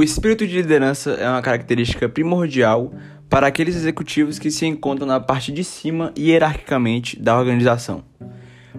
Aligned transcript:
O 0.00 0.02
espírito 0.02 0.46
de 0.46 0.56
liderança 0.56 1.10
é 1.10 1.28
uma 1.28 1.42
característica 1.42 2.08
primordial 2.08 2.90
para 3.28 3.46
aqueles 3.46 3.76
executivos 3.76 4.38
que 4.38 4.50
se 4.50 4.64
encontram 4.64 5.06
na 5.06 5.20
parte 5.20 5.52
de 5.52 5.62
cima 5.62 6.10
hierarquicamente 6.16 7.20
da 7.20 7.38
organização. 7.38 8.02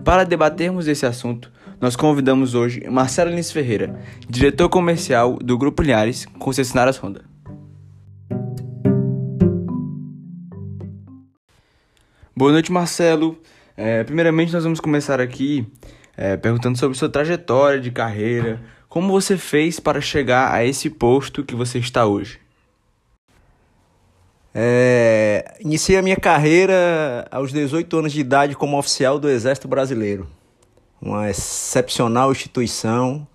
Para 0.04 0.24
debatermos 0.24 0.88
esse 0.88 1.06
assunto, 1.06 1.52
nós 1.80 1.96
convidamos 1.96 2.56
hoje 2.56 2.90
Marcelo 2.90 3.30
Lins 3.30 3.52
Ferreira, 3.52 4.02
diretor 4.28 4.68
comercial 4.68 5.38
do 5.38 5.60
Grupo 5.60 5.84
Linhares, 5.84 6.26
concessionárias 6.40 6.98
Honda. 6.98 7.24
Boa 12.36 12.52
noite, 12.52 12.72
Marcelo. 12.72 13.40
É, 13.78 14.04
primeiramente, 14.04 14.52
nós 14.52 14.64
vamos 14.64 14.80
começar 14.80 15.22
aqui 15.22 15.68
é, 16.18 16.36
perguntando 16.36 16.80
sobre 16.80 16.98
sua 16.98 17.10
trajetória 17.10 17.80
de 17.80 17.92
carreira, 17.92 18.60
como 18.92 19.10
você 19.10 19.38
fez 19.38 19.80
para 19.80 20.02
chegar 20.02 20.54
a 20.54 20.66
esse 20.66 20.90
posto 20.90 21.46
que 21.46 21.56
você 21.56 21.80
está 21.80 22.06
hoje? 22.06 22.42
É, 24.54 25.56
iniciei 25.62 25.98
a 25.98 26.02
minha 26.02 26.18
carreira 26.18 27.26
aos 27.32 27.54
18 27.54 27.98
anos 27.98 28.12
de 28.12 28.20
idade 28.20 28.54
como 28.54 28.78
oficial 28.78 29.18
do 29.18 29.30
Exército 29.30 29.66
Brasileiro, 29.66 30.28
uma 31.02 31.30
excepcional 31.30 32.34
instituição 32.34 33.26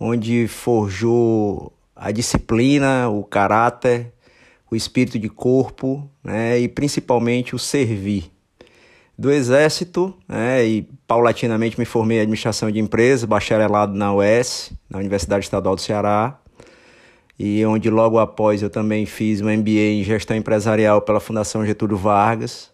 onde 0.00 0.48
forjou 0.48 1.72
a 1.94 2.10
disciplina, 2.10 3.08
o 3.08 3.22
caráter, 3.22 4.12
o 4.68 4.74
espírito 4.74 5.16
de 5.16 5.28
corpo 5.28 6.10
né, 6.24 6.58
e 6.58 6.66
principalmente 6.66 7.54
o 7.54 7.58
servir 7.58 8.31
do 9.18 9.30
Exército 9.30 10.14
né, 10.26 10.64
e 10.64 10.82
paulatinamente 11.06 11.78
me 11.78 11.84
formei 11.84 12.18
em 12.18 12.20
administração 12.22 12.70
de 12.70 12.78
empresas, 12.78 13.24
bacharelado 13.24 13.94
na 13.94 14.14
UES, 14.14 14.72
na 14.88 14.98
Universidade 14.98 15.44
Estadual 15.44 15.76
do 15.76 15.80
Ceará, 15.80 16.38
e 17.38 17.64
onde 17.66 17.90
logo 17.90 18.18
após 18.18 18.62
eu 18.62 18.70
também 18.70 19.04
fiz 19.06 19.40
um 19.40 19.50
MBA 19.50 20.00
em 20.00 20.04
gestão 20.04 20.36
empresarial 20.36 21.02
pela 21.02 21.20
Fundação 21.20 21.64
Getúlio 21.66 21.96
Vargas, 21.96 22.70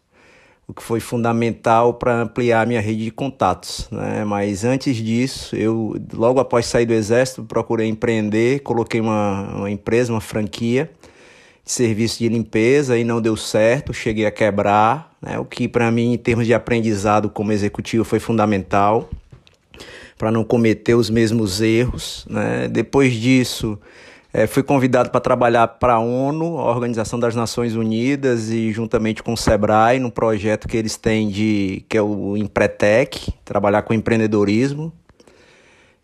o 0.66 0.74
que 0.74 0.82
foi 0.82 1.00
fundamental 1.00 1.94
para 1.94 2.20
ampliar 2.20 2.66
minha 2.66 2.80
rede 2.80 3.04
de 3.04 3.10
contatos. 3.10 3.88
Né? 3.90 4.22
Mas 4.26 4.64
antes 4.64 4.96
disso, 4.96 5.56
eu 5.56 5.96
logo 6.12 6.38
após 6.38 6.66
sair 6.66 6.84
do 6.84 6.92
Exército, 6.92 7.42
procurei 7.42 7.88
empreender, 7.88 8.60
coloquei 8.60 9.00
uma, 9.00 9.54
uma 9.56 9.70
empresa, 9.70 10.12
uma 10.12 10.20
franquia, 10.20 10.90
serviço 11.68 12.18
de 12.18 12.28
limpeza 12.28 12.98
e 12.98 13.04
não 13.04 13.20
deu 13.20 13.36
certo, 13.36 13.92
cheguei 13.92 14.24
a 14.24 14.30
quebrar, 14.30 15.12
né? 15.20 15.38
o 15.38 15.44
que 15.44 15.68
para 15.68 15.90
mim, 15.90 16.14
em 16.14 16.18
termos 16.18 16.46
de 16.46 16.54
aprendizado 16.54 17.28
como 17.28 17.52
executivo, 17.52 18.04
foi 18.04 18.18
fundamental 18.18 19.10
para 20.16 20.32
não 20.32 20.42
cometer 20.42 20.94
os 20.94 21.10
mesmos 21.10 21.60
erros. 21.60 22.26
Né? 22.28 22.68
Depois 22.68 23.12
disso, 23.12 23.78
é, 24.32 24.46
fui 24.46 24.62
convidado 24.62 25.10
para 25.10 25.20
trabalhar 25.20 25.68
para 25.68 25.94
a 25.94 25.98
ONU, 26.00 26.58
a 26.58 26.70
Organização 26.70 27.20
das 27.20 27.34
Nações 27.34 27.76
Unidas, 27.76 28.50
e 28.50 28.72
juntamente 28.72 29.22
com 29.22 29.34
o 29.34 29.36
Sebrae, 29.36 30.00
num 30.00 30.10
projeto 30.10 30.66
que 30.66 30.76
eles 30.76 30.96
têm 30.96 31.28
de 31.28 31.84
que 31.86 31.98
é 31.98 32.02
o 32.02 32.36
Empretec, 32.36 33.32
trabalhar 33.44 33.82
com 33.82 33.92
empreendedorismo. 33.92 34.92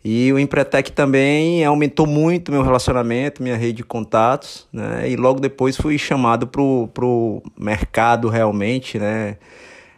E 0.07 0.31
o 0.31 0.37
Empretec 0.37 0.91
também 0.91 1.65
aumentou 1.65 2.05
muito 2.05 2.51
meu 2.51 2.61
relacionamento, 2.61 3.41
minha 3.41 3.57
rede 3.57 3.77
de 3.77 3.83
contatos, 3.83 4.67
né? 4.71 5.09
E 5.09 5.15
logo 5.15 5.39
depois 5.39 5.75
fui 5.75 5.97
chamado 5.97 6.45
para 6.45 6.61
o 6.61 7.41
mercado 7.57 8.29
realmente, 8.29 8.99
né? 8.99 9.37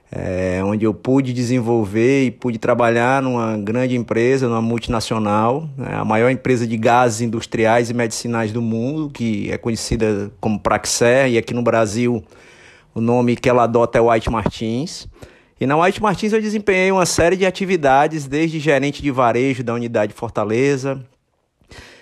É, 0.09 0.61
onde 0.63 0.85
eu 0.85 0.93
pude 0.93 1.33
desenvolver 1.33 2.23
e 2.23 2.31
pude 2.31 2.57
trabalhar 2.57 3.21
numa 3.21 3.57
grande 3.57 3.97
empresa, 3.97 4.47
numa 4.47 4.61
multinacional, 4.61 5.67
né? 5.77 5.89
a 5.95 6.05
maior 6.05 6.29
empresa 6.29 6.65
de 6.65 6.77
gases 6.77 7.19
industriais 7.19 7.89
e 7.89 7.93
medicinais 7.93 8.53
do 8.53 8.61
mundo, 8.61 9.09
que 9.09 9.51
é 9.51 9.57
conhecida 9.57 10.31
como 10.39 10.57
Praxair, 10.57 11.33
e 11.33 11.37
aqui 11.37 11.53
no 11.53 11.61
Brasil 11.61 12.23
o 12.95 13.01
nome 13.01 13.35
que 13.35 13.49
ela 13.49 13.63
adota 13.63 13.97
é 13.97 14.01
White 14.01 14.29
Martins. 14.29 15.05
E 15.59 15.65
na 15.65 15.75
White 15.81 16.01
Martins 16.01 16.33
eu 16.33 16.41
desempenhei 16.41 16.91
uma 16.91 17.05
série 17.05 17.35
de 17.35 17.45
atividades, 17.45 18.27
desde 18.27 18.59
gerente 18.59 19.01
de 19.01 19.09
varejo 19.09 19.63
da 19.63 19.73
unidade 19.73 20.13
Fortaleza, 20.13 21.03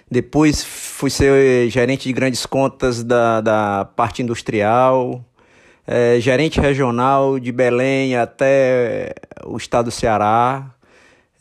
depois 0.10 0.64
fui 0.64 1.10
ser 1.10 1.70
gerente 1.70 2.04
de 2.08 2.14
grandes 2.14 2.46
contas 2.46 3.04
da, 3.04 3.42
da 3.42 3.86
parte 3.96 4.22
industrial, 4.22 5.24
é, 5.88 6.20
gerente 6.20 6.60
regional 6.60 7.40
de 7.40 7.52
Belém 7.52 8.16
até 8.16 9.16
o 9.46 9.58
estado 9.58 9.86
do 9.86 9.92
Ceará, 9.92 10.75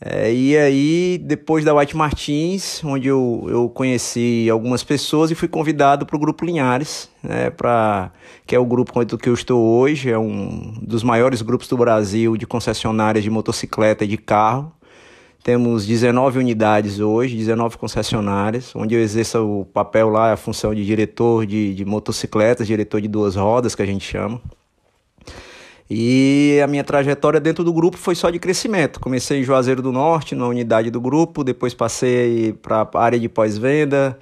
é, 0.01 0.33
e 0.33 0.57
aí, 0.57 1.17
depois 1.17 1.63
da 1.63 1.73
White 1.73 1.95
Martins, 1.95 2.83
onde 2.83 3.07
eu, 3.07 3.45
eu 3.49 3.69
conheci 3.69 4.49
algumas 4.49 4.83
pessoas 4.83 5.31
e 5.31 5.35
fui 5.35 5.47
convidado 5.47 6.05
para 6.05 6.17
o 6.17 6.19
Grupo 6.19 6.43
Linhares, 6.43 7.09
né, 7.23 7.49
pra, 7.49 8.11
que 8.45 8.53
é 8.53 8.59
o 8.59 8.65
grupo 8.65 8.91
com 8.91 9.05
que 9.05 9.29
eu 9.29 9.33
estou 9.33 9.63
hoje, 9.63 10.09
é 10.11 10.19
um 10.19 10.73
dos 10.81 11.01
maiores 11.01 11.41
grupos 11.41 11.69
do 11.69 11.77
Brasil 11.77 12.35
de 12.35 12.45
concessionárias 12.45 13.23
de 13.23 13.29
motocicleta 13.29 14.03
e 14.03 14.07
de 14.07 14.17
carro. 14.17 14.71
Temos 15.41 15.85
19 15.85 16.39
unidades 16.39 16.99
hoje, 16.99 17.37
19 17.37 17.77
concessionárias, 17.77 18.75
onde 18.75 18.95
eu 18.95 19.01
exerço 19.01 19.61
o 19.61 19.65
papel 19.65 20.09
lá, 20.09 20.33
a 20.33 20.37
função 20.37 20.75
de 20.75 20.83
diretor 20.83 21.45
de, 21.45 21.73
de 21.73 21.85
motocicletas, 21.85 22.67
diretor 22.67 22.99
de 22.99 23.07
duas 23.07 23.35
rodas, 23.35 23.75
que 23.75 23.81
a 23.81 23.85
gente 23.85 24.03
chama. 24.03 24.41
E 25.89 26.59
a 26.63 26.67
minha 26.67 26.83
trajetória 26.83 27.39
dentro 27.39 27.63
do 27.63 27.71
grupo 27.71 27.97
foi 27.97 28.15
só 28.15 28.29
de 28.29 28.39
crescimento. 28.39 28.99
Comecei 28.99 29.39
em 29.39 29.43
Juazeiro 29.43 29.81
do 29.81 29.91
Norte, 29.91 30.33
na 30.33 30.47
unidade 30.47 30.89
do 30.89 30.99
grupo, 30.99 31.43
depois 31.43 31.73
passei 31.73 32.53
para 32.53 32.89
a 32.91 33.03
área 33.03 33.19
de 33.19 33.29
pós-venda, 33.29 34.17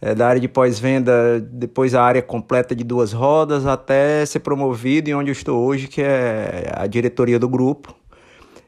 é, 0.00 0.14
da 0.14 0.28
área 0.28 0.40
de 0.40 0.48
pós-venda, 0.48 1.40
depois 1.40 1.94
a 1.94 2.02
área 2.02 2.20
completa 2.20 2.74
de 2.74 2.84
duas 2.84 3.12
rodas, 3.12 3.66
até 3.66 4.26
ser 4.26 4.40
promovido 4.40 5.08
em 5.08 5.14
onde 5.14 5.30
eu 5.30 5.32
estou 5.32 5.64
hoje, 5.64 5.88
que 5.88 6.02
é 6.02 6.70
a 6.74 6.86
diretoria 6.86 7.38
do 7.38 7.48
grupo, 7.48 7.94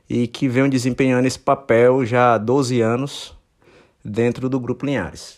e 0.08 0.26
que 0.26 0.48
venho 0.48 0.70
desempenhando 0.70 1.26
esse 1.26 1.38
papel 1.38 2.06
já 2.06 2.34
há 2.34 2.38
12 2.38 2.81
anos 2.81 3.37
dentro 4.03 4.48
do 4.48 4.58
Grupo 4.58 4.87
Linhares. 4.87 5.38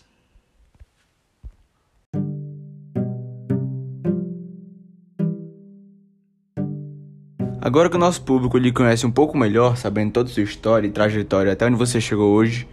Agora 7.63 7.91
que 7.91 7.95
o 7.95 7.99
nosso 7.99 8.23
público 8.23 8.57
lhe 8.57 8.71
conhece 8.71 9.05
um 9.05 9.11
pouco 9.11 9.37
melhor, 9.37 9.77
sabendo 9.77 10.13
toda 10.13 10.27
a 10.27 10.33
sua 10.33 10.41
história 10.41 10.87
e 10.87 10.91
trajetória 10.91 11.53
até 11.53 11.67
onde 11.67 11.75
você 11.75 12.01
chegou 12.01 12.33
hoje, 12.33 12.67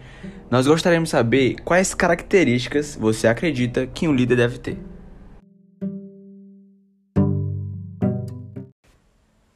nós 0.49 0.65
gostaríamos 0.65 1.09
de 1.09 1.11
saber 1.11 1.57
quais 1.63 1.93
características 1.93 2.97
você 2.99 3.27
acredita 3.27 3.85
que 3.85 4.07
um 4.07 4.15
líder 4.15 4.37
deve 4.37 4.57
ter. 4.57 4.77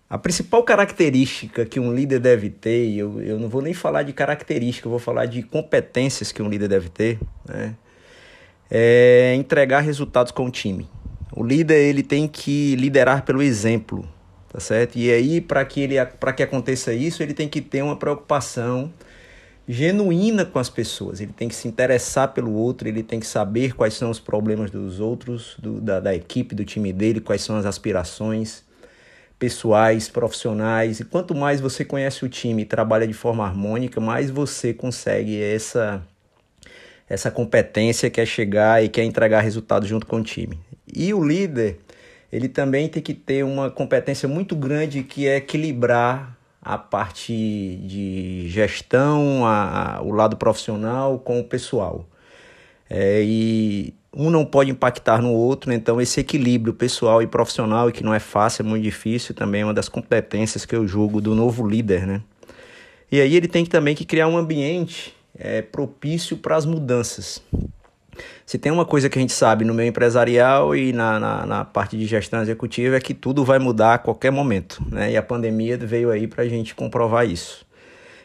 A 0.08 0.20
principal 0.20 0.62
característica 0.62 1.66
que 1.66 1.80
um 1.80 1.92
líder 1.92 2.20
deve 2.20 2.52
ter, 2.52 2.96
eu, 2.96 3.20
eu 3.20 3.40
não 3.40 3.50
vou 3.50 3.64
nem 3.64 3.74
falar 3.74 4.04
de 4.04 4.14
característica, 4.14 4.86
eu 4.86 4.92
vou 4.92 5.00
falar 5.00 5.26
de 5.26 5.42
competências 5.42 6.32
que 6.32 6.44
um 6.44 6.48
líder 6.48 6.68
deve 6.68 6.90
ter, 6.90 7.20
né? 7.44 7.74
é 8.70 9.34
entregar 9.36 9.80
resultados 9.80 10.32
com 10.32 10.46
o 10.46 10.52
time. 10.52 10.88
O 11.36 11.44
líder 11.44 11.80
ele 11.90 12.04
tem 12.04 12.28
que 12.28 12.76
liderar 12.76 13.26
pelo 13.26 13.42
exemplo, 13.42 14.08
tá 14.54 14.60
certo? 14.60 14.98
E 14.98 15.12
aí, 15.12 15.42
para 15.42 15.66
que, 15.66 15.82
ele, 15.82 15.96
que 16.36 16.44
aconteça 16.44 16.94
isso, 16.94 17.24
ele 17.24 17.34
tem 17.34 17.50
que 17.50 17.60
ter 17.60 17.82
uma 17.82 17.96
preocupação 17.96 18.94
genuína 19.68 20.46
com 20.46 20.60
as 20.60 20.70
pessoas, 20.70 21.22
ele 21.22 21.32
tem 21.32 21.48
que 21.48 21.56
se 21.56 21.68
interessar 21.68 22.34
pelo 22.34 22.54
outro, 22.54 22.88
ele 22.88 23.02
tem 23.02 23.20
que 23.20 23.26
saber 23.26 23.74
quais 23.74 23.94
são 23.94 24.12
os 24.12 24.20
problemas 24.20 24.70
dos 24.70 25.00
outros, 25.00 25.56
do, 25.58 25.82
da, 25.82 26.00
da 26.00 26.14
equipe, 26.14 26.54
do 26.54 26.66
time 26.66 26.94
dele, 26.94 27.20
quais 27.20 27.42
são 27.42 27.56
as 27.56 27.66
aspirações 27.66 28.64
pessoais, 29.40 30.08
profissionais. 30.08 31.00
E 31.00 31.06
quanto 31.06 31.34
mais 31.34 31.60
você 31.60 31.84
conhece 31.84 32.24
o 32.24 32.30
time 32.30 32.62
e 32.62 32.66
trabalha 32.66 33.08
de 33.08 33.14
forma 33.14 33.46
harmônica, 33.46 34.00
mais 34.00 34.30
você 34.30 34.74
consegue 34.74 35.42
essa 35.42 36.06
essa 37.10 37.30
competência 37.30 38.10
que 38.10 38.22
é 38.22 38.26
chegar 38.26 38.84
e 38.84 38.90
quer 38.90 39.04
entregar 39.04 39.42
resultados 39.42 39.88
junto 39.88 40.08
com 40.08 40.18
o 40.18 40.24
time. 40.24 40.60
E 40.96 41.14
o 41.14 41.24
líder, 41.24 41.80
ele 42.34 42.50
também 42.50 42.90
tem 42.90 43.00
que 43.00 43.14
ter 43.14 43.46
uma 43.46 43.70
competência 43.70 44.28
muito 44.28 44.56
grande 44.56 45.04
que 45.04 45.28
é 45.28 45.36
equilibrar 45.36 46.36
a 46.60 46.80
parte 46.80 47.32
de 47.32 48.50
gestão, 48.50 49.46
a, 49.46 49.98
a 49.98 50.02
o 50.02 50.12
lado 50.12 50.36
profissional 50.36 51.20
com 51.20 51.40
o 51.40 51.44
pessoal. 51.44 52.08
É, 52.90 53.22
e 53.24 53.94
um 54.12 54.32
não 54.32 54.44
pode 54.44 54.72
impactar 54.72 55.22
no 55.22 55.32
outro, 55.32 55.72
então 55.72 56.02
esse 56.02 56.20
equilíbrio 56.22 56.74
pessoal 56.74 57.22
e 57.22 57.28
profissional, 57.28 57.92
que 57.92 58.04
não 58.04 58.16
é 58.16 58.20
fácil, 58.20 58.64
é 58.64 58.68
muito 58.68 58.82
difícil, 58.82 59.36
também 59.36 59.62
é 59.62 59.66
uma 59.66 59.74
das 59.74 59.88
competências 59.88 60.66
que 60.66 60.76
eu 60.76 60.88
julgo 60.88 61.22
do 61.22 61.36
novo 61.36 61.68
líder, 61.68 62.08
né? 62.08 62.24
E 63.12 63.22
aí 63.22 63.36
ele 63.36 63.48
tem 63.48 63.64
também 63.64 63.94
que 63.94 64.06
criar 64.06 64.28
um 64.28 64.38
ambiente 64.38 65.16
é, 65.38 65.62
propício 65.62 66.36
para 66.38 66.56
as 66.56 66.66
mudanças. 66.66 67.44
Se 68.46 68.58
tem 68.58 68.72
uma 68.72 68.86
coisa 68.86 69.10
que 69.10 69.18
a 69.18 69.22
gente 69.22 69.34
sabe 69.34 69.66
no 69.66 69.74
meio 69.74 69.90
empresarial 69.90 70.76
e 70.76 70.94
na, 70.94 71.20
na, 71.20 71.46
na, 71.46 71.66
parte 71.66 71.98
de 71.98 72.06
gestão 72.06 72.42
executiva 72.42 72.96
é 72.96 73.00
que 73.00 73.14
tudo 73.14 73.44
vai 73.44 73.60
mudar 73.60 73.96
a 73.96 73.98
qualquer 73.98 74.32
momento, 74.32 74.84
né? 74.92 75.12
E 75.12 75.18
a 75.18 75.24
pandemia 75.24 75.78
veio 75.78 76.12
aí 76.12 76.28
para 76.28 76.44
a 76.44 76.48
gente 76.48 76.76
comprovar 76.76 77.28
isso. 77.28 77.66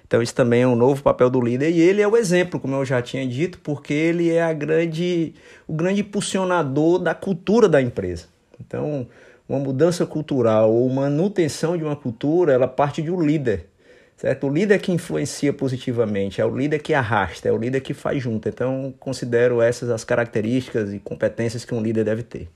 Então 0.06 0.22
isso 0.22 0.34
também 0.34 0.62
é 0.62 0.66
um 0.66 0.74
novo 0.74 1.02
papel 1.02 1.28
do 1.28 1.40
líder 1.40 1.70
e 1.70 1.80
ele 1.80 2.00
é 2.00 2.08
o 2.08 2.16
exemplo, 2.16 2.58
como 2.58 2.74
eu 2.74 2.84
já 2.84 3.02
tinha 3.02 3.26
dito, 3.26 3.58
porque 3.58 3.92
ele 3.92 4.30
é 4.30 4.42
a 4.42 4.52
grande, 4.54 5.34
o 5.66 5.74
grande 5.74 6.00
impulsionador 6.00 6.98
da 6.98 7.14
cultura 7.14 7.68
da 7.68 7.80
empresa. 7.80 8.24
Então, 8.58 9.06
uma 9.48 9.58
mudança 9.58 10.04
cultural 10.06 10.72
ou 10.72 10.88
manutenção 10.90 11.76
de 11.76 11.84
uma 11.84 11.94
cultura, 11.94 12.52
ela 12.52 12.66
parte 12.66 13.02
de 13.02 13.10
um 13.10 13.20
líder. 13.20 13.66
Certo? 14.18 14.48
O 14.48 14.50
líder 14.50 14.80
que 14.80 14.90
influencia 14.90 15.52
positivamente, 15.52 16.40
é 16.40 16.44
o 16.44 16.54
líder 16.54 16.80
que 16.80 16.92
arrasta, 16.92 17.48
é 17.48 17.52
o 17.52 17.56
líder 17.56 17.80
que 17.80 17.94
faz 17.94 18.20
junto. 18.20 18.48
Então, 18.48 18.92
considero 18.98 19.62
essas 19.62 19.90
as 19.90 20.02
características 20.02 20.92
e 20.92 20.98
competências 20.98 21.64
que 21.64 21.72
um 21.72 21.80
líder 21.80 22.02
deve 22.04 22.24
ter. 22.24 22.48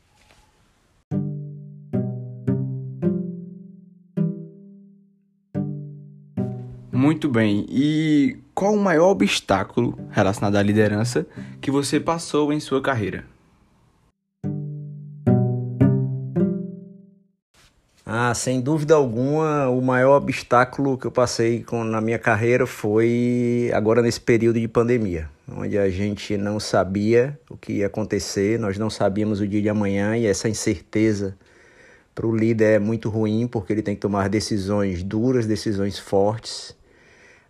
Muito 6.91 7.29
bem. 7.29 7.65
E 7.71 8.39
qual 8.53 8.75
o 8.75 8.81
maior 8.81 9.11
obstáculo 9.11 9.97
relacionado 10.11 10.57
à 10.57 10.63
liderança 10.63 11.25
que 11.61 11.71
você 11.71 12.01
passou 12.01 12.53
em 12.53 12.59
sua 12.59 12.83
carreira? 12.83 13.25
Ah, 18.15 18.35
sem 18.35 18.61
dúvida 18.61 18.95
alguma, 18.95 19.71
o 19.71 19.81
maior 19.81 20.19
obstáculo 20.19 20.99
que 20.99 21.07
eu 21.07 21.11
passei 21.11 21.65
com, 21.65 21.83
na 21.83 21.99
minha 21.99 22.19
carreira 22.19 22.67
foi 22.67 23.71
agora 23.73 24.03
nesse 24.03 24.21
período 24.21 24.61
de 24.61 24.69
pandemia, 24.69 25.31
onde 25.51 25.79
a 25.79 25.89
gente 25.89 26.37
não 26.37 26.61
sabia 26.61 27.41
o 27.49 27.57
que 27.57 27.73
ia 27.79 27.87
acontecer, 27.87 28.59
nós 28.59 28.77
não 28.77 28.91
sabíamos 28.91 29.41
o 29.41 29.49
dia 29.49 29.63
de 29.63 29.69
amanhã 29.71 30.15
e 30.15 30.27
essa 30.27 30.47
incerteza 30.47 31.35
para 32.15 32.27
o 32.27 32.37
líder 32.37 32.75
é 32.75 32.79
muito 32.79 33.09
ruim 33.09 33.47
porque 33.47 33.73
ele 33.73 33.81
tem 33.81 33.95
que 33.95 34.03
tomar 34.03 34.29
decisões 34.29 35.03
duras, 35.03 35.47
decisões 35.47 35.99
fortes 35.99 36.77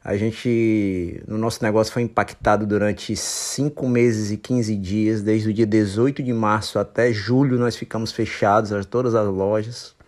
a 0.04 0.16
gente, 0.16 1.22
no 1.26 1.38
nosso 1.38 1.60
negócio, 1.62 1.92
foi 1.92 2.02
impactado 2.02 2.66
durante 2.66 3.16
5 3.16 3.88
meses 3.88 4.30
e 4.30 4.36
15 4.36 4.76
dias, 4.76 5.22
desde 5.22 5.48
o 5.48 5.52
dia 5.52 5.66
18 5.66 6.22
de 6.22 6.32
março 6.32 6.78
até 6.78 7.12
julho, 7.12 7.58
nós 7.58 7.74
ficamos 7.74 8.12
fechados, 8.12 8.70
todas 8.86 9.14
as 9.16 9.26
lojas. 9.26 10.00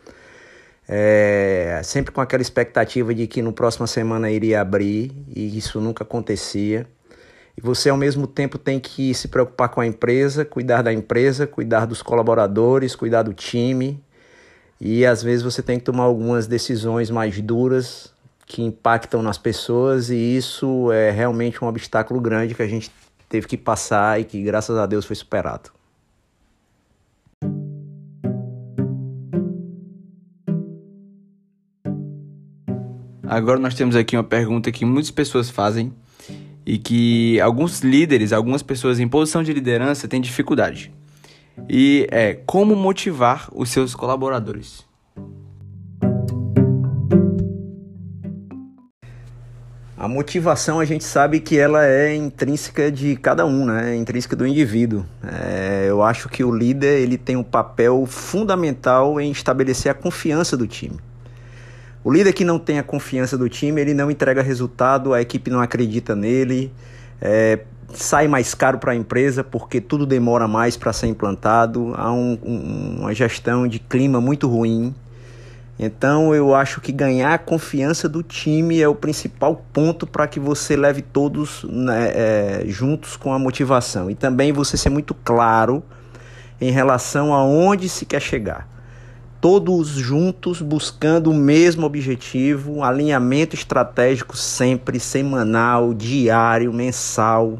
É, 0.89 1.81
sempre 1.83 2.13
com 2.13 2.21
aquela 2.21 2.43
expectativa 2.43 3.15
de 3.15 3.27
que 3.27 3.41
no 3.41 3.53
próxima 3.53 3.87
semana 3.87 4.31
iria 4.31 4.61
abrir, 4.61 5.13
e 5.35 5.57
isso 5.57 5.81
nunca 5.81 6.05
acontecia. 6.05 6.87
E 7.57 7.61
você, 7.61 7.89
ao 7.89 7.97
mesmo 7.97 8.27
tempo, 8.27 8.59
tem 8.59 8.81
que 8.81 9.15
se 9.15 9.29
preocupar 9.29 9.69
com 9.69 9.81
a 9.81 9.87
empresa, 9.87 10.45
cuidar 10.45 10.83
da 10.83 10.93
empresa, 10.93 11.47
cuidar 11.47 11.87
dos 11.87 12.03
colaboradores, 12.03 12.97
cuidar 12.97 13.23
do 13.23 13.33
time. 13.33 14.03
E 14.81 15.07
às 15.07 15.23
vezes 15.23 15.43
você 15.43 15.63
tem 15.63 15.79
que 15.79 15.85
tomar 15.85 16.05
algumas 16.05 16.47
decisões 16.47 17.11
mais 17.11 17.41
duras 17.41 18.13
que 18.47 18.63
impactam 18.63 19.23
nas 19.23 19.39
pessoas 19.39 20.11
e 20.11 20.17
isso 20.17 20.93
é 20.93 21.11
realmente 21.11 21.65
um 21.65 21.69
obstáculo 21.69 22.21
grande 22.21 22.55
que 22.55 22.63
a 22.63 22.67
gente 22.67 22.91
teve 23.29 23.47
que 23.47 23.57
passar 23.57 24.21
e 24.21 24.25
que 24.25 24.43
graças 24.43 24.77
a 24.77 24.85
Deus 24.85 25.07
foi 25.07 25.17
superado. 25.17 25.71
Agora 33.27 33.59
nós 33.59 33.75
temos 33.75 33.97
aqui 33.97 34.17
uma 34.17 34.25
pergunta 34.25 34.71
que 34.71 34.85
muitas 34.85 35.11
pessoas 35.11 35.49
fazem 35.49 35.93
e 36.67 36.79
que 36.79 37.41
alguns 37.41 37.81
líderes, 37.81 38.33
algumas 38.33 38.63
pessoas 38.63 39.01
em 39.01 39.09
posição 39.09 39.43
de 39.43 39.53
liderança 39.53 40.07
têm 40.07 40.21
dificuldade. 40.21 40.93
E 41.69 42.07
é 42.11 42.35
como 42.35 42.75
motivar 42.75 43.49
os 43.53 43.71
seus 43.71 43.95
colaboradores. 43.95 44.85
A 49.97 50.09
motivação 50.09 50.81
a 50.81 50.85
gente 50.85 51.03
sabe 51.03 51.41
que 51.41 51.57
ela 51.57 51.87
é 51.87 52.15
intrínseca 52.15 52.93
de 52.93 53.17
cada 53.17 53.47
um, 53.47 53.65
né? 53.65 53.95
É 53.95 53.97
intrínseca 53.97 54.37
do 54.37 54.47
indivíduo. 54.47 55.07
É, 55.23 55.87
eu 55.89 56.03
acho 56.03 56.29
que 56.29 56.45
o 56.45 56.55
líder 56.55 57.01
ele 57.01 57.17
tem 57.17 57.37
um 57.37 57.43
papel 57.43 58.05
fundamental 58.05 59.19
em 59.19 59.31
estabelecer 59.31 59.91
a 59.91 59.95
confiança 59.95 60.59
do 60.59 60.67
time. 60.67 60.99
O 62.05 62.13
líder 62.13 62.35
que 62.35 62.45
não 62.45 62.59
tem 62.59 62.79
a 62.79 62.83
confiança 62.83 63.39
do 63.39 63.49
time, 63.49 63.81
ele 63.81 63.95
não 63.95 64.11
entrega 64.11 64.43
resultado, 64.43 65.15
a 65.15 65.23
equipe 65.23 65.51
não 65.51 65.61
acredita 65.61 66.15
nele, 66.15 66.71
é, 67.19 67.61
sai 67.95 68.29
mais 68.29 68.55
caro 68.55 68.79
para 68.79 68.93
a 68.93 68.95
empresa 68.95 69.43
porque 69.43 69.81
tudo 69.81 70.05
demora 70.05 70.47
mais 70.47 70.77
para 70.77 70.93
ser 70.93 71.07
implantado, 71.07 71.95
há 71.97 72.13
um, 72.13 72.39
um, 72.45 72.97
uma 73.01 73.15
gestão 73.15 73.67
de 73.67 73.79
clima 73.79 74.21
muito 74.21 74.47
ruim. 74.47 74.95
Então 75.79 76.35
eu 76.35 76.55
acho 76.55 76.79
que 76.79 76.93
ganhar 76.93 77.33
a 77.33 77.39
confiança 77.39 78.07
do 78.07 78.23
time 78.23 78.83
é 78.83 78.87
o 78.87 78.95
principal 78.95 79.65
ponto 79.73 80.07
para 80.07 80.29
que 80.29 80.39
você 80.39 80.77
leve 80.77 81.01
todos 81.01 81.65
né, 81.65 82.13
é, 82.15 82.65
juntos 82.67 83.17
com 83.17 83.33
a 83.33 83.39
motivação. 83.39 84.11
E 84.11 84.15
também 84.15 84.53
você 84.53 84.77
ser 84.77 84.91
muito 84.91 85.15
claro 85.15 85.83
em 86.61 86.71
relação 86.71 87.33
a 87.33 87.43
onde 87.43 87.89
se 87.89 88.05
quer 88.05 88.21
chegar. 88.21 88.74
Todos 89.45 89.89
juntos 89.89 90.63
buscando 90.63 91.31
o 91.31 91.35
mesmo 91.35 91.85
objetivo, 91.85 92.83
alinhamento 92.83 93.55
estratégico 93.55 94.35
sempre, 94.35 94.99
semanal, 94.99 95.93
diário, 95.93 96.73
mensal. 96.73 97.59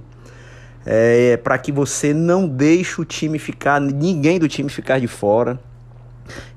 É, 0.87 1.37
para 1.37 1.59
que 1.59 1.71
você 1.71 2.15
não 2.15 2.49
deixe 2.49 3.03
o 3.03 3.05
time 3.05 3.39
ficar, 3.39 3.83
ninguém 3.83 4.39
do 4.39 4.49
time 4.49 4.71
ficar 4.71 4.99
de 4.99 5.07
fora 5.07 5.61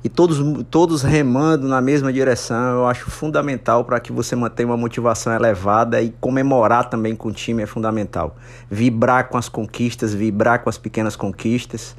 e 0.02 0.08
todos, 0.08 0.38
todos 0.72 1.04
remando 1.04 1.68
na 1.68 1.82
mesma 1.82 2.14
direção, 2.14 2.76
eu 2.76 2.88
acho 2.88 3.12
fundamental 3.12 3.84
para 3.84 4.00
que 4.00 4.14
você 4.14 4.34
mantenha 4.34 4.70
uma 4.70 4.78
motivação 4.78 5.34
elevada 5.34 6.02
e 6.02 6.10
comemorar 6.22 6.90
também 6.90 7.18
com 7.18 7.28
o 7.28 7.34
time 7.34 7.64
é 7.64 7.66
fundamental. 7.66 8.38
Vibrar 8.72 9.28
com 9.28 9.38
as 9.38 9.50
conquistas, 9.50 10.14
vibrar 10.14 10.64
com 10.64 10.70
as 10.70 10.78
pequenas 10.78 11.18
conquistas 11.18 11.98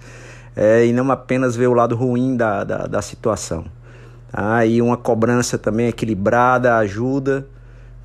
é, 0.59 0.85
e 0.85 0.93
não 0.93 1.11
apenas 1.11 1.55
ver 1.57 1.69
o 1.69 1.73
lado 1.73 1.95
ruim 1.95 2.37
da, 2.37 2.65
da, 2.65 2.87
da 2.87 3.01
situação. 3.01 3.65
Ah, 4.33 4.67
e 4.67 4.83
uma 4.83 4.97
cobrança 4.97 5.57
também 5.57 5.87
equilibrada 5.87 6.77
ajuda 6.77 7.47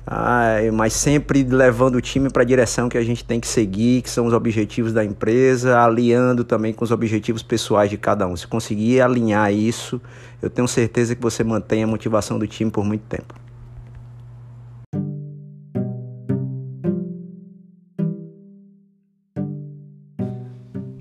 ah, 0.06 0.56
mas 0.72 0.92
sempre 0.92 1.42
levando 1.42 1.94
o 1.94 2.00
time 2.00 2.28
para 2.28 2.42
a 2.42 2.44
direção 2.44 2.90
que 2.90 2.98
a 2.98 3.02
gente 3.02 3.24
tem 3.24 3.40
que 3.40 3.46
seguir, 3.46 4.02
que 4.02 4.10
são 4.10 4.26
os 4.26 4.34
objetivos 4.34 4.92
da 4.92 5.02
empresa, 5.02 5.80
alinhando 5.80 6.44
também 6.44 6.74
com 6.74 6.84
os 6.84 6.90
objetivos 6.90 7.42
pessoais 7.42 7.88
de 7.88 7.96
cada 7.96 8.26
um. 8.26 8.36
Se 8.36 8.46
conseguir 8.46 9.00
alinhar 9.00 9.52
isso, 9.52 10.00
eu 10.42 10.50
tenho 10.50 10.68
certeza 10.68 11.14
que 11.14 11.22
você 11.22 11.42
mantém 11.42 11.82
a 11.84 11.86
motivação 11.86 12.38
do 12.38 12.46
time 12.46 12.70
por 12.70 12.84
muito 12.84 13.02
tempo. 13.08 13.34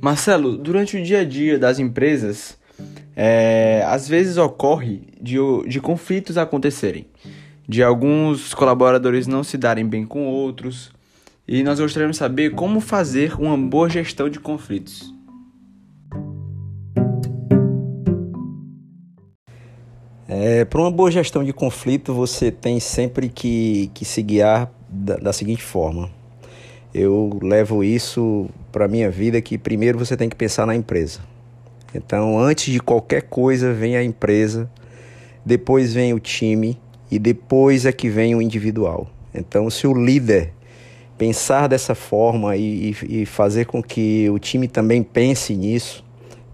Marcelo, 0.03 0.57
durante 0.57 0.97
o 0.97 1.01
dia 1.01 1.21
a 1.21 1.23
dia 1.23 1.57
das 1.57 1.79
empresas, 1.79 2.59
é, 3.15 3.85
às 3.87 4.05
vezes 4.05 4.35
ocorre 4.35 5.03
de, 5.21 5.37
de 5.65 5.79
conflitos 5.79 6.37
acontecerem 6.37 7.05
de 7.65 7.81
alguns 7.81 8.53
colaboradores 8.53 9.27
não 9.27 9.45
se 9.45 9.57
darem 9.57 9.87
bem 9.87 10.05
com 10.05 10.27
outros, 10.27 10.91
e 11.47 11.63
nós 11.63 11.79
gostaríamos 11.79 12.17
de 12.17 12.19
saber 12.19 12.49
como 12.49 12.81
fazer 12.81 13.39
uma 13.39 13.57
boa 13.57 13.89
gestão 13.89 14.27
de 14.27 14.41
conflitos. 14.41 15.13
É, 20.27 20.65
Para 20.65 20.81
uma 20.81 20.91
boa 20.91 21.09
gestão 21.09 21.45
de 21.45 21.53
conflito, 21.53 22.13
você 22.13 22.51
tem 22.51 22.77
sempre 22.77 23.29
que, 23.29 23.89
que 23.93 24.03
se 24.03 24.21
guiar 24.21 24.69
da, 24.89 25.15
da 25.15 25.31
seguinte 25.31 25.63
forma. 25.63 26.09
Eu 26.93 27.39
levo 27.41 27.83
isso 27.83 28.47
para 28.71 28.85
a 28.85 28.87
minha 28.87 29.09
vida 29.09 29.41
que 29.41 29.57
primeiro 29.57 29.97
você 29.97 30.15
tem 30.15 30.29
que 30.29 30.35
pensar 30.35 30.65
na 30.65 30.75
empresa. 30.75 31.21
Então, 31.95 32.39
antes 32.39 32.71
de 32.71 32.79
qualquer 32.79 33.23
coisa, 33.23 33.73
vem 33.73 33.95
a 33.95 34.03
empresa, 34.03 34.69
depois 35.45 35.93
vem 35.93 36.13
o 36.13 36.19
time 36.19 36.79
e 37.09 37.17
depois 37.17 37.85
é 37.85 37.91
que 37.91 38.09
vem 38.09 38.35
o 38.35 38.41
individual. 38.41 39.07
Então, 39.33 39.69
se 39.69 39.87
o 39.87 39.93
líder 39.93 40.53
pensar 41.17 41.67
dessa 41.67 41.95
forma 41.95 42.55
e, 42.55 42.95
e, 43.07 43.25
fazer 43.25 43.65
com 43.65 43.81
que 43.81 44.29
o 44.29 44.39
time 44.39 44.67
também 44.67 45.03
pense 45.03 45.55
nisso, 45.55 46.03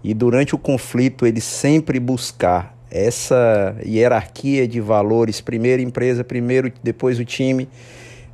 e 0.02 0.14
durante 0.14 0.54
o 0.54 0.58
conflito 0.58 1.26
ele 1.26 1.40
sempre 1.40 1.98
buscar 2.00 2.76
essa 2.90 3.76
hierarquia 3.84 4.66
de 4.66 4.80
valores, 4.80 5.40
primeiro 5.40 5.82
empresa, 5.82 6.24
primeiro 6.24 6.72
depois 6.82 7.18
o 7.18 7.24
time, 7.24 7.68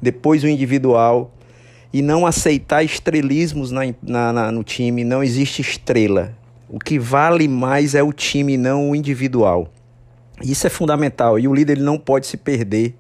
depois 0.01 0.45
o 0.45 0.49
individual, 0.49 1.33
e 1.97 2.03
não 2.03 2.27
aceitar 2.27 2.85
estrelismos 2.85 3.71
na, 3.71 3.81
na, 4.03 4.31
na, 4.31 4.53
no 4.53 4.63
time, 4.63 5.03
não 5.03 5.25
existe 5.25 5.63
estrela. 5.63 6.37
O 6.69 6.79
que 6.79 6.99
vale 6.99 7.49
mais 7.49 7.95
é 7.95 8.03
o 8.03 8.13
time, 8.13 8.59
não 8.59 8.91
o 8.91 8.95
individual. 8.95 9.73
Isso 10.43 10.67
é 10.67 10.71
fundamental 10.71 11.39
e 11.39 11.49
o 11.49 11.55
líder 11.55 11.79
ele 11.79 11.83
não 11.83 11.97
pode 11.97 12.27
se 12.27 12.37
perder 12.37 12.95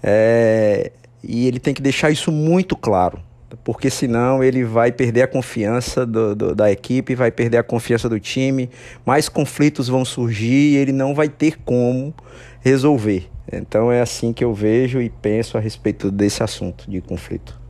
é, 0.00 0.92
e 1.20 1.48
ele 1.48 1.58
tem 1.58 1.74
que 1.74 1.82
deixar 1.82 2.12
isso 2.12 2.30
muito 2.30 2.76
claro, 2.76 3.18
porque 3.64 3.90
senão 3.90 4.40
ele 4.40 4.62
vai 4.62 4.92
perder 4.92 5.22
a 5.22 5.26
confiança 5.26 6.06
do, 6.06 6.36
do, 6.36 6.54
da 6.54 6.70
equipe, 6.70 7.16
vai 7.16 7.32
perder 7.32 7.56
a 7.56 7.64
confiança 7.64 8.08
do 8.08 8.20
time, 8.20 8.70
mais 9.04 9.28
conflitos 9.28 9.88
vão 9.88 10.04
surgir 10.04 10.74
e 10.74 10.76
ele 10.76 10.92
não 10.92 11.12
vai 11.12 11.28
ter 11.28 11.58
como 11.64 12.14
resolver. 12.60 13.28
Então 13.52 13.90
é 13.90 14.00
assim 14.00 14.32
que 14.32 14.44
eu 14.44 14.54
vejo 14.54 15.02
e 15.02 15.10
penso 15.10 15.58
a 15.58 15.60
respeito 15.60 16.08
desse 16.08 16.40
assunto 16.40 16.88
de 16.88 17.00
conflito. 17.00 17.61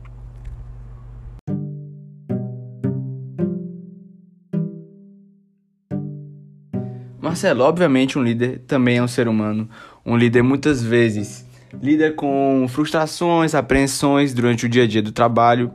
Marcelo, 7.33 7.63
obviamente 7.63 8.19
um 8.19 8.21
líder 8.21 8.59
também 8.67 8.97
é 8.97 9.03
um 9.03 9.07
ser 9.07 9.27
humano. 9.27 9.67
Um 10.05 10.15
líder 10.15 10.43
muitas 10.43 10.83
vezes 10.83 11.43
lida 11.81 12.11
com 12.11 12.67
frustrações, 12.69 13.55
apreensões 13.55 14.35
durante 14.35 14.67
o 14.67 14.69
dia 14.69 14.83
a 14.83 14.87
dia 14.87 15.01
do 15.01 15.11
trabalho. 15.11 15.71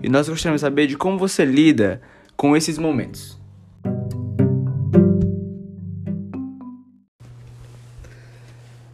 E 0.00 0.08
nós 0.08 0.28
gostaríamos 0.28 0.60
de 0.60 0.66
saber 0.66 0.86
de 0.86 0.96
como 0.96 1.18
você 1.18 1.44
lida 1.44 2.00
com 2.36 2.56
esses 2.56 2.78
momentos. 2.78 3.36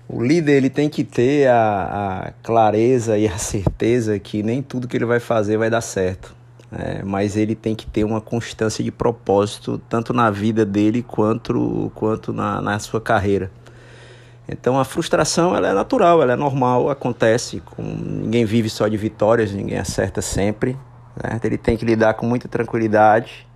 O 0.08 0.22
líder 0.22 0.56
ele 0.56 0.70
tem 0.70 0.88
que 0.88 1.04
ter 1.04 1.48
a, 1.48 2.28
a, 2.28 2.32
clareza 2.42 3.18
e 3.18 3.28
a 3.28 3.36
certeza 3.36 4.18
que 4.18 4.42
nem 4.42 4.62
tudo 4.62 4.88
que 4.88 4.96
ele 4.96 5.04
vai 5.04 5.20
fazer 5.20 5.58
vai 5.58 5.68
dar 5.68 5.82
certo. 5.82 6.35
É, 6.78 7.02
mas 7.02 7.36
ele 7.36 7.54
tem 7.54 7.74
que 7.74 7.86
ter 7.86 8.04
uma 8.04 8.20
constância 8.20 8.84
de 8.84 8.90
propósito, 8.90 9.80
tanto 9.88 10.12
na 10.12 10.30
vida 10.30 10.64
dele 10.64 11.02
quanto, 11.02 11.90
quanto 11.94 12.34
na, 12.34 12.60
na 12.60 12.78
sua 12.78 13.00
carreira. 13.00 13.50
Então 14.46 14.78
a 14.78 14.84
frustração 14.84 15.56
ela 15.56 15.68
é 15.68 15.72
natural, 15.72 16.22
ela 16.22 16.34
é 16.34 16.36
normal, 16.36 16.90
acontece. 16.90 17.60
Com, 17.60 17.82
ninguém 17.82 18.44
vive 18.44 18.68
só 18.68 18.86
de 18.88 18.96
vitórias, 18.96 19.52
ninguém 19.52 19.78
acerta 19.78 20.20
sempre. 20.20 20.76
Ele 21.42 21.56
tem 21.56 21.78
que 21.78 21.84
lidar 21.84 22.12
com 22.14 22.26
muita 22.26 22.46
tranquilidade, 22.46 23.46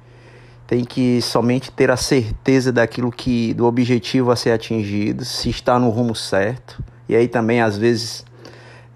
tem 0.66 0.82
que 0.82 1.20
somente 1.20 1.70
ter 1.70 1.90
a 1.90 1.96
certeza 1.96 2.72
daquilo 2.72 3.12
que 3.12 3.52
do 3.52 3.66
objetivo 3.66 4.30
a 4.30 4.36
ser 4.36 4.52
atingido, 4.52 5.26
se 5.26 5.50
está 5.50 5.78
no 5.78 5.90
rumo 5.90 6.14
certo. 6.14 6.82
E 7.06 7.14
aí 7.14 7.28
também 7.28 7.60
às 7.60 7.76
vezes 7.76 8.24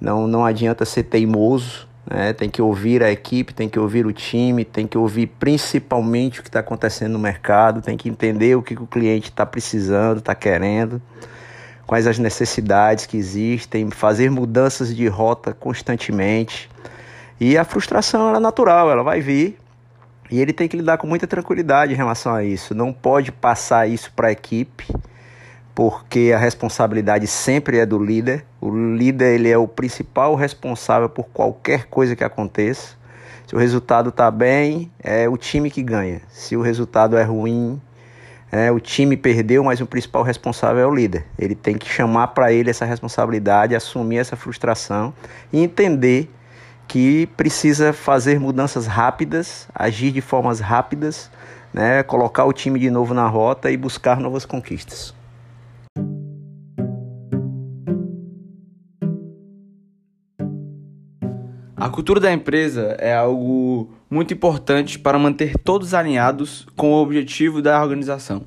não 0.00 0.26
não 0.26 0.46
adianta 0.46 0.86
ser 0.86 1.02
teimoso, 1.02 1.86
né? 2.06 2.32
Tem 2.32 2.48
que 2.50 2.60
ouvir 2.60 3.02
a 3.02 3.10
equipe, 3.10 3.54
tem 3.54 3.68
que 3.68 3.78
ouvir 3.78 4.06
o 4.06 4.12
time, 4.12 4.64
tem 4.64 4.86
que 4.86 4.98
ouvir 4.98 5.26
principalmente 5.26 6.40
o 6.40 6.42
que 6.42 6.48
está 6.48 6.60
acontecendo 6.60 7.12
no 7.12 7.18
mercado, 7.18 7.82
tem 7.82 7.96
que 7.96 8.08
entender 8.08 8.56
o 8.56 8.62
que 8.62 8.74
o 8.74 8.86
cliente 8.86 9.30
está 9.30 9.46
precisando, 9.46 10.18
está 10.18 10.34
querendo 10.34 11.00
quais 11.86 12.06
as 12.06 12.18
necessidades 12.18 13.06
que 13.06 13.16
existem, 13.16 13.90
fazer 13.90 14.30
mudanças 14.30 14.94
de 14.94 15.06
rota 15.06 15.52
constantemente. 15.52 16.68
E 17.40 17.58
a 17.58 17.64
frustração 17.64 18.34
é 18.34 18.40
natural, 18.40 18.90
ela 18.90 19.02
vai 19.02 19.20
vir 19.20 19.58
e 20.30 20.40
ele 20.40 20.52
tem 20.52 20.66
que 20.68 20.76
lidar 20.76 20.98
com 20.98 21.06
muita 21.06 21.26
tranquilidade 21.26 21.92
em 21.92 21.96
relação 21.96 22.34
a 22.34 22.42
isso. 22.42 22.74
Não 22.74 22.92
pode 22.92 23.30
passar 23.30 23.88
isso 23.88 24.10
para 24.14 24.28
a 24.28 24.32
equipe, 24.32 24.86
porque 25.74 26.32
a 26.34 26.38
responsabilidade 26.38 27.26
sempre 27.26 27.78
é 27.78 27.86
do 27.86 27.98
líder. 27.98 28.44
O 28.60 28.70
líder 28.70 29.34
ele 29.34 29.50
é 29.50 29.58
o 29.58 29.66
principal 29.66 30.34
responsável 30.34 31.08
por 31.08 31.24
qualquer 31.26 31.86
coisa 31.86 32.14
que 32.14 32.22
aconteça. 32.22 32.96
Se 33.46 33.54
o 33.54 33.58
resultado 33.58 34.10
está 34.10 34.30
bem, 34.30 34.90
é 35.02 35.28
o 35.28 35.36
time 35.36 35.70
que 35.70 35.82
ganha. 35.82 36.22
Se 36.28 36.56
o 36.56 36.62
resultado 36.62 37.16
é 37.16 37.22
ruim, 37.24 37.80
é, 38.50 38.70
o 38.70 38.78
time 38.78 39.16
perdeu, 39.16 39.64
mas 39.64 39.80
o 39.80 39.86
principal 39.86 40.22
responsável 40.22 40.82
é 40.82 40.86
o 40.86 40.94
líder. 40.94 41.26
Ele 41.36 41.56
tem 41.56 41.76
que 41.76 41.88
chamar 41.88 42.28
para 42.28 42.52
ele 42.52 42.70
essa 42.70 42.84
responsabilidade, 42.84 43.74
assumir 43.74 44.18
essa 44.18 44.36
frustração 44.36 45.12
e 45.52 45.60
entender 45.60 46.30
que 46.86 47.26
precisa 47.36 47.92
fazer 47.92 48.38
mudanças 48.38 48.86
rápidas, 48.86 49.66
agir 49.74 50.12
de 50.12 50.20
formas 50.20 50.60
rápidas, 50.60 51.30
né, 51.72 52.02
colocar 52.04 52.44
o 52.44 52.52
time 52.52 52.78
de 52.78 52.90
novo 52.90 53.12
na 53.12 53.26
rota 53.26 53.70
e 53.70 53.76
buscar 53.76 54.20
novas 54.20 54.46
conquistas. 54.46 55.12
A 61.84 61.90
cultura 61.90 62.18
da 62.18 62.32
empresa 62.32 62.96
é 62.98 63.14
algo 63.14 63.90
muito 64.08 64.32
importante 64.32 64.98
para 64.98 65.18
manter 65.18 65.58
todos 65.58 65.92
alinhados 65.92 66.66
com 66.74 66.94
o 66.94 67.02
objetivo 67.02 67.60
da 67.60 67.78
organização. 67.78 68.44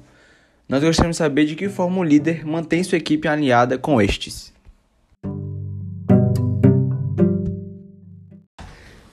Nós 0.67 0.83
gostaríamos 0.83 1.17
de 1.17 1.19
saber 1.19 1.45
de 1.45 1.55
que 1.55 1.69
forma 1.69 1.99
o 1.99 2.03
líder 2.03 2.43
mantém 2.43 2.83
sua 2.83 2.97
equipe 2.97 3.27
alinhada 3.27 3.77
com 3.77 4.01
estes. 4.01 4.51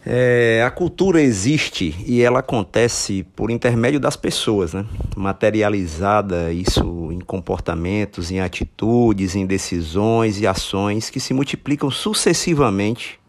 É, 0.06 0.64
a 0.66 0.70
cultura 0.70 1.20
existe 1.20 1.94
e 2.06 2.22
ela 2.22 2.38
acontece 2.38 3.26
por 3.36 3.50
intermédio 3.50 4.00
das 4.00 4.16
pessoas, 4.16 4.72
né? 4.72 4.86
materializada 5.14 6.50
isso 6.50 7.12
em 7.12 7.20
comportamentos, 7.20 8.30
em 8.30 8.40
atitudes, 8.40 9.36
em 9.36 9.44
decisões 9.44 10.40
e 10.40 10.46
ações 10.46 11.10
que 11.10 11.20
se 11.20 11.34
multiplicam 11.34 11.90
sucessivamente 11.90 13.22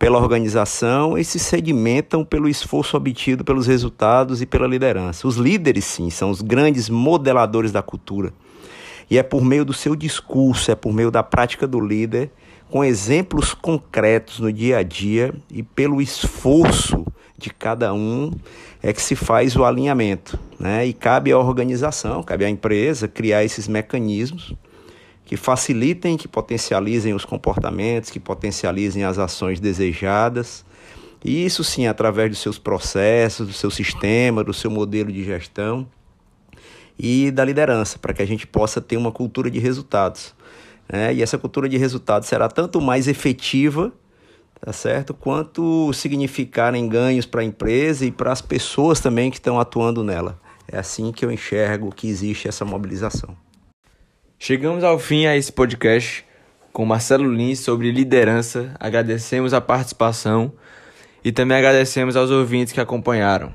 pela 0.00 0.16
organização 0.16 1.18
e 1.18 1.22
se 1.22 1.38
sedimentam 1.38 2.24
pelo 2.24 2.48
esforço 2.48 2.96
obtido 2.96 3.44
pelos 3.44 3.66
resultados 3.66 4.40
e 4.40 4.46
pela 4.46 4.66
liderança. 4.66 5.28
Os 5.28 5.36
líderes, 5.36 5.84
sim, 5.84 6.08
são 6.08 6.30
os 6.30 6.40
grandes 6.40 6.88
modeladores 6.88 7.70
da 7.70 7.82
cultura. 7.82 8.32
E 9.10 9.18
é 9.18 9.22
por 9.22 9.44
meio 9.44 9.62
do 9.62 9.74
seu 9.74 9.94
discurso, 9.94 10.70
é 10.70 10.74
por 10.74 10.90
meio 10.94 11.10
da 11.10 11.22
prática 11.22 11.66
do 11.66 11.78
líder, 11.78 12.30
com 12.70 12.82
exemplos 12.82 13.52
concretos 13.52 14.40
no 14.40 14.50
dia 14.50 14.78
a 14.78 14.82
dia 14.82 15.34
e 15.50 15.62
pelo 15.62 16.00
esforço 16.00 17.04
de 17.36 17.50
cada 17.50 17.92
um 17.92 18.30
é 18.82 18.94
que 18.94 19.02
se 19.02 19.14
faz 19.14 19.54
o 19.54 19.64
alinhamento, 19.64 20.38
né? 20.58 20.86
E 20.86 20.94
cabe 20.94 21.30
à 21.30 21.38
organização, 21.38 22.22
cabe 22.22 22.46
à 22.46 22.48
empresa 22.48 23.06
criar 23.06 23.44
esses 23.44 23.68
mecanismos 23.68 24.54
que 25.30 25.36
facilitem, 25.36 26.16
que 26.16 26.26
potencializem 26.26 27.14
os 27.14 27.24
comportamentos, 27.24 28.10
que 28.10 28.18
potencializem 28.18 29.04
as 29.04 29.16
ações 29.16 29.60
desejadas. 29.60 30.64
E 31.24 31.46
isso 31.46 31.62
sim, 31.62 31.86
através 31.86 32.30
dos 32.30 32.40
seus 32.40 32.58
processos, 32.58 33.46
do 33.46 33.52
seu 33.52 33.70
sistema, 33.70 34.42
do 34.42 34.52
seu 34.52 34.72
modelo 34.72 35.12
de 35.12 35.22
gestão 35.22 35.86
e 36.98 37.30
da 37.30 37.44
liderança, 37.44 37.96
para 37.96 38.12
que 38.12 38.20
a 38.20 38.26
gente 38.26 38.44
possa 38.44 38.80
ter 38.80 38.96
uma 38.96 39.12
cultura 39.12 39.48
de 39.48 39.60
resultados. 39.60 40.34
Né? 40.92 41.14
E 41.14 41.22
essa 41.22 41.38
cultura 41.38 41.68
de 41.68 41.76
resultados 41.76 42.28
será 42.28 42.48
tanto 42.48 42.80
mais 42.80 43.06
efetiva, 43.06 43.92
tá 44.60 44.72
certo? 44.72 45.14
Quanto 45.14 45.92
significarem 45.92 46.88
ganhos 46.88 47.24
para 47.24 47.42
a 47.42 47.44
empresa 47.44 48.04
e 48.04 48.10
para 48.10 48.32
as 48.32 48.42
pessoas 48.42 48.98
também 48.98 49.30
que 49.30 49.36
estão 49.36 49.60
atuando 49.60 50.02
nela. 50.02 50.40
É 50.66 50.76
assim 50.76 51.12
que 51.12 51.24
eu 51.24 51.30
enxergo 51.30 51.94
que 51.94 52.08
existe 52.08 52.48
essa 52.48 52.64
mobilização. 52.64 53.36
Chegamos 54.42 54.82
ao 54.82 54.98
fim 54.98 55.26
a 55.26 55.36
esse 55.36 55.52
podcast 55.52 56.24
com 56.72 56.86
Marcelo 56.86 57.30
Lins 57.30 57.58
sobre 57.58 57.92
liderança. 57.92 58.74
Agradecemos 58.80 59.52
a 59.52 59.60
participação 59.60 60.50
e 61.22 61.30
também 61.30 61.58
agradecemos 61.58 62.16
aos 62.16 62.30
ouvintes 62.30 62.72
que 62.72 62.80
acompanharam. 62.80 63.54